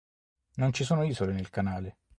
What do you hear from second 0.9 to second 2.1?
isole nel canale.